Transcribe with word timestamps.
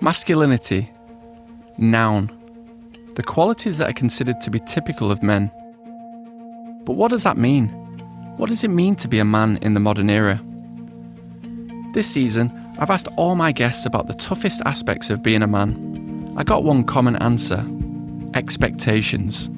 Masculinity, 0.00 0.90
noun, 1.78 2.30
the 3.14 3.22
qualities 3.22 3.78
that 3.78 3.88
are 3.88 3.94
considered 3.94 4.40
to 4.42 4.50
be 4.50 4.60
typical 4.60 5.10
of 5.10 5.22
men. 5.22 5.50
But 6.84 6.92
what 6.92 7.10
does 7.10 7.22
that 7.24 7.36
mean? 7.36 7.68
What 8.36 8.48
does 8.48 8.62
it 8.62 8.68
mean 8.68 8.94
to 8.96 9.08
be 9.08 9.18
a 9.18 9.24
man 9.24 9.58
in 9.62 9.74
the 9.74 9.80
modern 9.80 10.10
era? 10.10 10.40
This 11.94 12.06
season, 12.06 12.52
I've 12.78 12.90
asked 12.90 13.08
all 13.16 13.34
my 13.34 13.52
guests 13.52 13.86
about 13.86 14.06
the 14.06 14.14
toughest 14.14 14.60
aspects 14.66 15.08
of 15.08 15.22
being 15.22 15.42
a 15.42 15.46
man. 15.46 16.34
I 16.36 16.44
got 16.44 16.62
one 16.62 16.84
common 16.84 17.16
answer 17.16 17.66
expectations. 18.34 19.48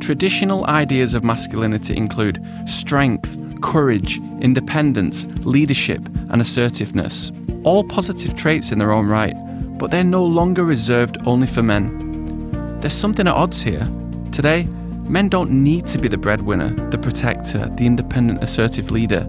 Traditional 0.00 0.64
ideas 0.66 1.14
of 1.14 1.24
masculinity 1.24 1.96
include 1.96 2.40
strength, 2.66 3.36
courage, 3.62 4.18
independence, 4.40 5.26
leadership, 5.40 6.06
and 6.30 6.40
assertiveness. 6.40 7.32
All 7.64 7.84
positive 7.84 8.34
traits 8.34 8.72
in 8.72 8.78
their 8.78 8.90
own 8.90 9.06
right, 9.06 9.36
but 9.78 9.90
they're 9.90 10.02
no 10.02 10.24
longer 10.24 10.64
reserved 10.64 11.18
only 11.26 11.46
for 11.46 11.62
men. 11.62 12.78
There's 12.80 12.92
something 12.92 13.28
at 13.28 13.34
odds 13.34 13.62
here. 13.62 13.86
Today, 14.32 14.68
men 15.04 15.28
don't 15.28 15.50
need 15.50 15.86
to 15.88 15.98
be 15.98 16.08
the 16.08 16.18
breadwinner, 16.18 16.70
the 16.90 16.98
protector, 16.98 17.68
the 17.76 17.86
independent, 17.86 18.42
assertive 18.42 18.90
leader. 18.90 19.28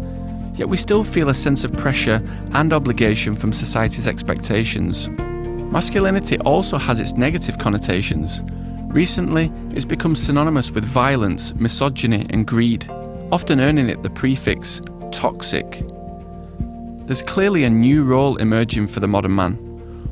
Yet 0.56 0.68
we 0.68 0.78
still 0.78 1.04
feel 1.04 1.30
a 1.30 1.36
sense 1.36 1.64
of 1.64 1.74
pressure 1.74 2.28
and 2.54 2.74
obligation 2.74 3.36
from 3.36 3.54
society's 3.54 4.08
expectations. 4.08 5.10
Masculinity 5.10 6.40
also 6.40 6.78
has 6.78 7.00
its 7.00 7.14
negative 7.14 7.60
connotations. 7.60 8.42
Recently, 8.88 9.52
it's 9.72 9.86
become 9.86 10.16
synonymous 10.16 10.72
with 10.72 10.86
violence, 10.86 11.54
misogyny, 11.56 12.26
and 12.32 12.48
greed, 12.48 12.90
often 13.32 13.60
earning 13.60 13.90
it 13.90 14.02
the 14.02 14.10
prefix 14.10 14.82
toxic. 15.12 15.84
There's 17.06 17.22
clearly 17.22 17.66
a 17.66 17.70
new 17.70 18.04
role 18.04 18.38
emerging 18.38 18.88
for 18.88 19.02
the 19.02 19.10
modern 19.10 19.36
man, 19.36 19.56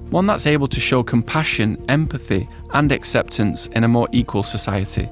one 0.09 0.25
that's 0.27 0.45
able 0.45 0.67
to 0.67 0.79
show 0.81 1.03
compassion, 1.03 1.81
empathy, 1.87 2.49
and 2.73 2.91
acceptance 2.91 3.67
in 3.67 3.85
a 3.85 3.87
more 3.87 4.09
equal 4.11 4.43
society. 4.43 5.07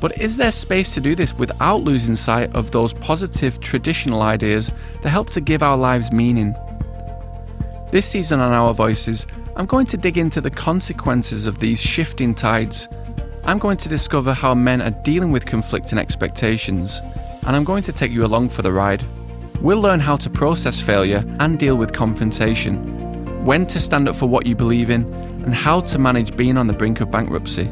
But 0.00 0.18
is 0.18 0.38
there 0.38 0.50
space 0.50 0.94
to 0.94 1.02
do 1.02 1.14
this 1.14 1.34
without 1.34 1.82
losing 1.82 2.16
sight 2.16 2.54
of 2.54 2.70
those 2.70 2.94
positive 2.94 3.60
traditional 3.60 4.22
ideas 4.22 4.72
that 5.02 5.10
help 5.10 5.28
to 5.30 5.42
give 5.42 5.62
our 5.62 5.76
lives 5.76 6.10
meaning? 6.10 6.54
This 7.90 8.08
season 8.08 8.40
on 8.40 8.52
Our 8.52 8.72
Voices, 8.72 9.26
I'm 9.56 9.66
going 9.66 9.86
to 9.86 9.98
dig 9.98 10.16
into 10.16 10.40
the 10.40 10.50
consequences 10.50 11.44
of 11.44 11.58
these 11.58 11.80
shifting 11.80 12.34
tides. 12.34 12.88
I'm 13.44 13.58
going 13.58 13.76
to 13.76 13.90
discover 13.90 14.32
how 14.32 14.54
men 14.54 14.80
are 14.80 15.02
dealing 15.02 15.32
with 15.32 15.44
conflicting 15.44 15.98
expectations, 15.98 17.02
and 17.46 17.54
I'm 17.54 17.64
going 17.64 17.82
to 17.82 17.92
take 17.92 18.10
you 18.10 18.24
along 18.24 18.48
for 18.48 18.62
the 18.62 18.72
ride. 18.72 19.04
We'll 19.60 19.80
learn 19.80 20.00
how 20.00 20.16
to 20.16 20.28
process 20.30 20.80
failure 20.80 21.24
and 21.40 21.58
deal 21.58 21.76
with 21.76 21.92
confrontation, 21.92 23.44
when 23.44 23.66
to 23.66 23.80
stand 23.80 24.08
up 24.08 24.16
for 24.16 24.26
what 24.26 24.46
you 24.46 24.54
believe 24.54 24.90
in, 24.90 25.04
and 25.44 25.54
how 25.54 25.80
to 25.80 25.98
manage 25.98 26.36
being 26.36 26.56
on 26.56 26.66
the 26.66 26.72
brink 26.72 27.00
of 27.00 27.10
bankruptcy. 27.10 27.64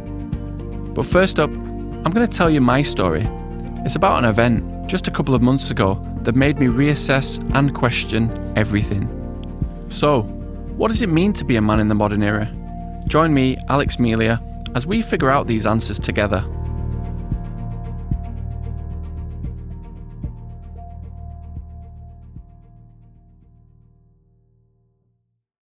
But 0.95 1.05
first 1.05 1.41
up, 1.41 1.51
I'm 1.51 2.11
going 2.11 2.27
to 2.27 2.39
tell 2.39 2.51
you 2.51 2.61
my 2.61 2.83
story. 2.83 3.27
It's 3.85 3.97
about 3.97 4.19
an 4.19 4.25
event 4.25 4.89
just 4.89 5.09
a 5.09 5.11
couple 5.11 5.35
of 5.35 5.43
months 5.43 5.71
ago 5.71 6.01
that 6.23 6.35
made 6.35 6.59
me 6.59 6.67
reassess 6.67 7.39
and 7.55 7.75
question 7.75 8.31
everything. 8.57 9.09
So, 9.89 10.23
what 10.77 10.89
does 10.89 11.03
it 11.03 11.09
mean 11.09 11.33
to 11.35 11.45
be 11.45 11.57
a 11.57 11.63
man 11.63 11.81
in 11.81 11.89
the 11.89 11.95
modern 11.95 12.23
era? 12.23 12.51
Join 13.07 13.35
me, 13.35 13.57
Alex 13.69 13.99
Melia, 13.99 14.43
as 14.75 14.87
we 14.87 15.03
figure 15.03 15.31
out 15.31 15.47
these 15.47 15.67
answers 15.67 15.99
together. 15.99 16.45